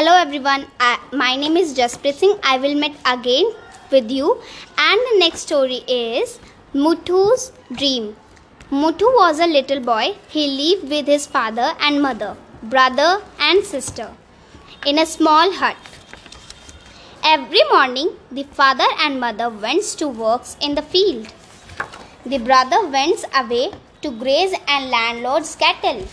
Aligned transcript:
Hello 0.00 0.12
everyone, 0.16 0.62
I, 0.80 0.98
my 1.12 1.36
name 1.36 1.58
is 1.58 1.74
Jasprit 1.78 2.14
Singh. 2.14 2.36
I 2.42 2.56
will 2.56 2.74
meet 2.74 2.94
again 3.04 3.48
with 3.92 4.10
you 4.10 4.28
and 4.78 5.00
the 5.08 5.16
next 5.18 5.40
story 5.40 5.80
is 5.86 6.38
Muthu's 6.72 7.52
dream. 7.70 8.16
Muthu 8.70 9.10
was 9.18 9.40
a 9.40 9.46
little 9.46 9.80
boy. 9.80 10.14
He 10.30 10.44
lived 10.60 10.88
with 10.90 11.06
his 11.06 11.26
father 11.26 11.74
and 11.80 12.00
mother, 12.00 12.34
brother 12.62 13.20
and 13.38 13.62
sister 13.62 14.08
in 14.86 14.98
a 14.98 15.04
small 15.04 15.52
hut. 15.52 15.76
Every 17.22 17.64
morning, 17.70 18.16
the 18.30 18.44
father 18.44 18.88
and 19.00 19.20
mother 19.20 19.50
went 19.50 19.84
to 19.98 20.08
works 20.08 20.56
in 20.62 20.76
the 20.76 20.86
field. 20.94 21.30
The 22.24 22.38
brother 22.38 22.86
went 22.86 23.26
away 23.34 23.72
to 24.00 24.10
graze 24.12 24.54
and 24.66 24.88
landlord's 24.88 25.54
cattle 25.56 26.06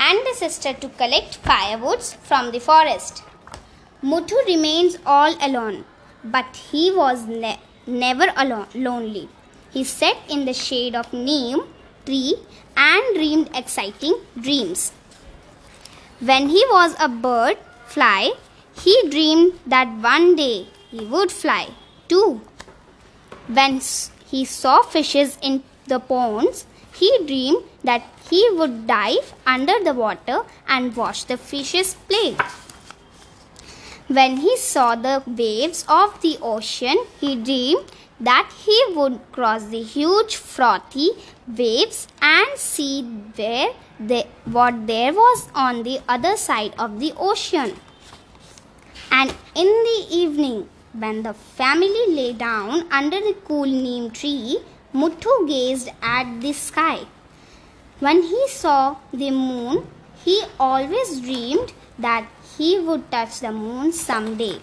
and 0.00 0.26
the 0.26 0.34
sister 0.34 0.72
to 0.72 0.88
collect 0.88 1.36
firewoods 1.36 2.14
from 2.14 2.50
the 2.50 2.58
forest. 2.58 3.22
Muthu 4.02 4.36
remains 4.46 4.98
all 5.06 5.34
alone, 5.40 5.84
but 6.24 6.56
he 6.70 6.90
was 6.90 7.26
ne- 7.26 7.60
never 7.86 8.26
alone, 8.36 8.66
lonely. 8.74 9.28
He 9.72 9.84
sat 9.84 10.16
in 10.28 10.44
the 10.44 10.54
shade 10.54 10.94
of 10.94 11.12
neem 11.12 11.62
tree 12.04 12.36
and 12.76 13.14
dreamed 13.14 13.50
exciting 13.54 14.14
dreams. 14.40 14.92
When 16.20 16.48
he 16.48 16.64
was 16.70 16.94
a 16.98 17.08
bird 17.08 17.58
fly, 17.86 18.32
he 18.82 19.08
dreamed 19.08 19.58
that 19.66 19.88
one 19.88 20.36
day 20.36 20.68
he 20.90 21.04
would 21.04 21.32
fly 21.32 21.68
too. 22.08 22.40
When 23.48 23.80
he 24.30 24.44
saw 24.44 24.82
fishes 24.82 25.38
in 25.42 25.62
the 25.86 25.98
ponds, 26.00 26.66
he 26.98 27.10
dreamed 27.26 27.62
that 27.84 28.02
he 28.30 28.48
would 28.52 28.86
dive 28.86 29.34
under 29.46 29.82
the 29.84 29.94
water 29.94 30.42
and 30.66 30.96
watch 30.96 31.26
the 31.26 31.36
fishes 31.36 31.94
play. 32.08 32.36
When 34.08 34.36
he 34.38 34.56
saw 34.56 34.94
the 34.94 35.22
waves 35.26 35.84
of 35.88 36.20
the 36.20 36.38
ocean, 36.40 36.96
he 37.20 37.34
dreamed 37.36 37.90
that 38.20 38.50
he 38.64 38.78
would 38.94 39.20
cross 39.32 39.64
the 39.64 39.82
huge 39.82 40.36
frothy 40.36 41.10
waves 41.46 42.08
and 42.20 42.46
see 42.56 43.02
where 43.02 43.70
what 44.44 44.86
there 44.86 45.12
was 45.12 45.48
on 45.54 45.82
the 45.82 46.00
other 46.08 46.36
side 46.36 46.74
of 46.78 47.00
the 47.00 47.12
ocean. 47.16 47.74
And 49.10 49.34
in 49.54 49.66
the 49.66 50.06
evening, 50.10 50.68
when 50.92 51.22
the 51.22 51.34
family 51.34 52.06
lay 52.08 52.32
down 52.32 52.86
under 52.90 53.20
the 53.20 53.34
cool 53.44 53.66
neem 53.66 54.10
tree, 54.10 54.58
Muthu 54.94 55.46
gazed 55.48 55.90
at 56.02 56.40
the 56.40 56.52
sky. 56.52 57.00
When 58.00 58.22
he 58.22 58.48
saw 58.48 58.96
the 59.12 59.30
moon, 59.30 59.86
he 60.24 60.42
always 60.60 61.20
dreamed 61.20 61.72
that 61.98 62.26
he 62.56 62.78
would 62.78 63.10
touch 63.10 63.40
the 63.40 63.52
moon 63.52 63.92
someday. 63.92 64.60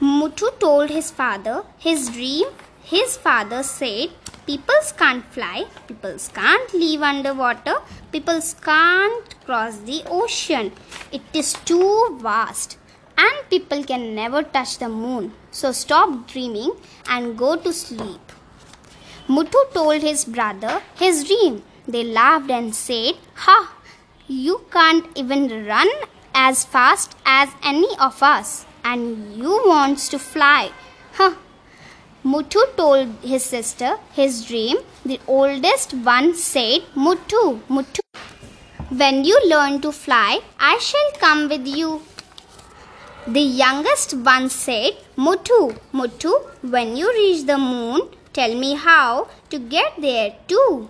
Muthu 0.00 0.58
told 0.58 0.90
his 0.90 1.10
father 1.10 1.62
his 1.78 2.08
dream. 2.08 2.46
His 2.82 3.16
father 3.16 3.62
said, 3.62 4.10
Peoples 4.46 4.92
can't 4.98 5.24
fly, 5.26 5.64
peoples 5.86 6.28
can't 6.34 6.72
live 6.74 7.02
underwater, 7.02 7.76
peoples 8.10 8.54
can't 8.54 9.44
cross 9.44 9.76
the 9.90 10.02
ocean. 10.08 10.72
It 11.12 11.22
is 11.32 11.52
too 11.64 12.18
vast 12.20 12.79
and 13.24 13.48
people 13.50 13.82
can 13.90 14.14
never 14.14 14.42
touch 14.42 14.78
the 14.78 14.88
moon. 14.88 15.32
So 15.50 15.72
stop 15.72 16.28
dreaming 16.28 16.72
and 17.08 17.36
go 17.36 17.56
to 17.56 17.72
sleep. 17.72 18.32
Muthu 19.28 19.60
told 19.74 20.02
his 20.02 20.24
brother 20.24 20.80
his 20.96 21.24
dream. 21.24 21.62
They 21.86 22.04
laughed 22.04 22.50
and 22.50 22.74
said, 22.74 23.14
Ha! 23.44 23.58
You 24.28 24.64
can't 24.70 25.06
even 25.16 25.66
run 25.66 25.88
as 26.34 26.64
fast 26.64 27.16
as 27.26 27.48
any 27.62 27.92
of 27.98 28.22
us, 28.22 28.64
and 28.84 29.36
you 29.36 29.62
wants 29.66 30.08
to 30.10 30.18
fly. 30.18 30.70
Huh? 31.12 31.34
Muthu 32.24 32.62
told 32.76 33.08
his 33.22 33.44
sister 33.44 33.96
his 34.12 34.44
dream. 34.44 34.76
The 35.04 35.20
oldest 35.26 35.94
one 35.94 36.34
said, 36.34 36.82
Muthu, 36.94 37.60
Muthu, 37.68 38.00
when 38.90 39.24
you 39.24 39.40
learn 39.48 39.80
to 39.82 39.92
fly, 39.92 40.40
I 40.58 40.78
shall 40.78 41.10
come 41.18 41.48
with 41.48 41.66
you. 41.66 42.02
The 43.26 43.40
youngest 43.40 44.14
one 44.14 44.48
said, 44.48 44.96
Muthu, 45.16 45.78
Muthu, 45.92 46.32
when 46.62 46.96
you 46.96 47.12
reach 47.12 47.44
the 47.44 47.58
moon, 47.58 48.08
tell 48.32 48.54
me 48.54 48.74
how 48.74 49.28
to 49.50 49.58
get 49.58 49.92
there 50.00 50.34
too. 50.48 50.88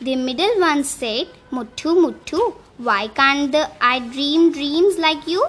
The 0.00 0.16
middle 0.16 0.58
one 0.58 0.82
said, 0.82 1.28
Muthu, 1.52 1.94
Muthu, 2.04 2.54
why 2.78 3.06
can't 3.06 3.52
the, 3.52 3.70
I 3.80 4.00
dream 4.00 4.52
dreams 4.52 4.98
like 4.98 5.26
you? 5.28 5.46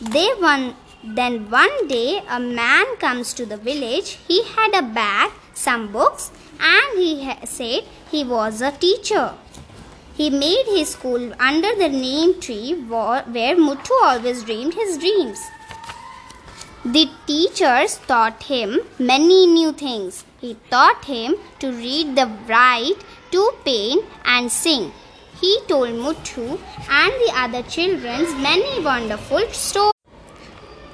They 0.00 0.28
one, 0.34 0.74
then 1.04 1.48
one 1.48 1.86
day 1.86 2.20
a 2.28 2.40
man 2.40 2.96
comes 2.96 3.32
to 3.34 3.46
the 3.46 3.56
village. 3.56 4.18
He 4.26 4.42
had 4.42 4.74
a 4.74 4.82
bag, 4.82 5.30
some 5.54 5.92
books, 5.92 6.32
and 6.58 6.98
he 6.98 7.32
said 7.44 7.84
he 8.10 8.24
was 8.24 8.60
a 8.60 8.72
teacher. 8.72 9.34
He 10.16 10.30
made 10.30 10.66
his 10.66 10.90
school 10.90 11.32
under 11.40 11.74
the 11.74 11.88
neem 11.88 12.40
tree 12.40 12.72
where 12.88 13.56
Muthu 13.56 13.96
always 14.02 14.44
dreamed 14.44 14.74
his 14.74 14.96
dreams. 14.96 15.40
The 16.84 17.08
teachers 17.26 17.98
taught 18.06 18.42
him 18.44 18.80
many 18.98 19.46
new 19.46 19.72
things. 19.72 20.24
He 20.40 20.56
taught 20.70 21.04
him 21.06 21.34
to 21.58 21.72
read, 21.72 22.14
the 22.14 22.30
write, 22.46 23.02
to 23.32 23.52
paint 23.64 24.04
and 24.24 24.52
sing. 24.52 24.92
He 25.40 25.58
told 25.66 25.90
Muthu 25.90 26.60
and 26.88 27.12
the 27.22 27.32
other 27.34 27.62
children 27.62 28.22
many 28.40 28.84
wonderful 28.84 29.48
sto- 29.50 29.90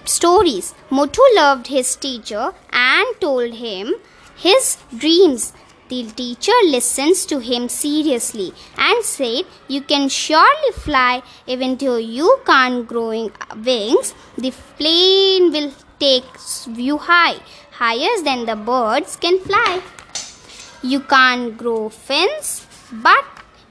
stories. 0.04 0.74
Muthu 0.90 1.20
loved 1.34 1.66
his 1.66 1.94
teacher 1.96 2.54
and 2.72 3.20
told 3.20 3.52
him 3.54 3.94
his 4.36 4.78
dreams 4.96 5.52
the 5.90 6.02
teacher 6.20 6.58
listens 6.74 7.26
to 7.30 7.36
him 7.40 7.68
seriously 7.68 8.52
and 8.78 9.04
said, 9.04 9.44
You 9.68 9.80
can 9.82 10.08
surely 10.08 10.72
fly 10.72 11.22
even 11.46 11.76
though 11.76 11.96
you 11.96 12.28
can't 12.46 12.86
grow 12.86 13.30
wings. 13.68 14.14
The 14.38 14.52
plane 14.78 15.50
will 15.54 15.72
take 15.98 16.30
you 16.86 16.96
high, 16.98 17.38
higher 17.72 18.14
than 18.28 18.46
the 18.46 18.56
birds 18.56 19.16
can 19.16 19.38
fly. 19.40 19.82
You 20.82 21.00
can't 21.00 21.58
grow 21.58 21.88
fins, 21.88 22.66
but 22.92 23.24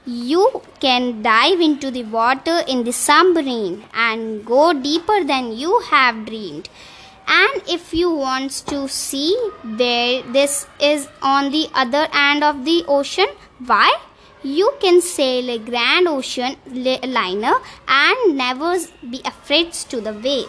you 0.06 0.62
can 0.80 1.22
dive 1.22 1.60
into 1.60 1.90
the 1.90 2.04
water 2.04 2.58
in 2.68 2.84
the 2.84 2.92
submarine 2.92 3.84
and 3.94 4.44
go 4.44 4.72
deeper 4.72 5.24
than 5.24 5.52
you 5.52 5.80
have 5.90 6.24
dreamed 6.26 6.68
and 7.26 7.62
if 7.68 7.92
you 7.94 8.10
want 8.10 8.52
to 8.66 8.88
see 8.88 9.36
where 9.62 10.22
this 10.22 10.66
is 10.80 11.08
on 11.22 11.50
the 11.50 11.68
other 11.74 12.06
end 12.12 12.44
of 12.44 12.64
the 12.64 12.84
ocean. 12.88 13.28
Why? 13.58 13.98
You 14.42 14.72
can 14.80 15.00
sail 15.00 15.50
a 15.50 15.58
grand 15.58 16.08
ocean 16.08 16.56
liner 16.66 17.54
and 17.86 18.36
never 18.36 18.78
be 19.10 19.20
afraid 19.24 19.72
to 19.90 20.00
the 20.00 20.12
wave. 20.12 20.48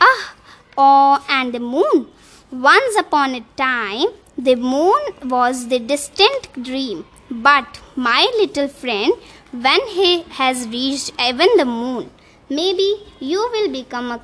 Ah 0.00 0.34
oh 0.76 1.24
and 1.28 1.52
the 1.52 1.60
moon. 1.60 2.06
Once 2.50 2.98
upon 2.98 3.34
a 3.34 3.44
time 3.56 4.08
the 4.36 4.54
moon 4.54 5.00
was 5.24 5.68
the 5.68 5.78
distant 5.78 6.62
dream. 6.62 7.04
But 7.30 7.80
my 7.96 8.30
little 8.38 8.68
friend 8.68 9.12
when 9.52 9.86
he 9.88 10.22
has 10.40 10.68
reached 10.68 11.12
even 11.18 11.48
the 11.56 11.64
moon 11.64 12.10
maybe 12.50 13.02
you 13.20 13.38
will 13.52 13.70
become 13.70 14.10
a 14.10 14.20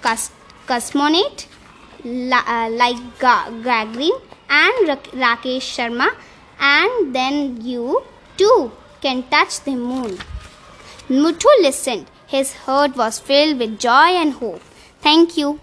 custom 0.00 0.39
cosmonaut 0.70 1.46
uh, 2.04 2.68
like 2.70 3.00
Gagarin 3.18 4.20
and 4.48 4.88
Rakesh 5.22 5.66
Sharma, 5.76 6.08
and 6.58 7.14
then 7.14 7.60
you 7.60 8.02
too 8.36 8.72
can 9.00 9.22
touch 9.24 9.60
the 9.64 9.74
moon. 9.74 10.18
Muthu 11.08 11.50
listened. 11.60 12.06
His 12.26 12.52
heart 12.64 12.96
was 12.96 13.18
filled 13.18 13.58
with 13.58 13.78
joy 13.78 14.10
and 14.22 14.34
hope. 14.34 14.62
Thank 15.00 15.36
you. 15.36 15.58